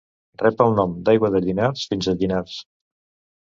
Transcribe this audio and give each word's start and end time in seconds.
Rep 0.43 0.63
el 0.65 0.71
nom 0.79 0.95
d'Aigua 1.09 1.31
de 1.35 1.41
Llinars 1.49 1.85
fins 1.93 2.09
a 2.09 2.15
Llinars. 2.23 2.57